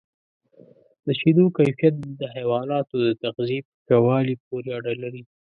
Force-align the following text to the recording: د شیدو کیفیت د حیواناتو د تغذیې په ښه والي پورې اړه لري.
د 1.05 1.07
شیدو 1.19 1.45
کیفیت 1.57 1.95
د 2.19 2.21
حیواناتو 2.35 2.95
د 3.05 3.09
تغذیې 3.23 3.59
په 3.67 3.71
ښه 3.85 3.97
والي 4.05 4.35
پورې 4.45 4.69
اړه 4.77 4.93
لري. 5.03 5.23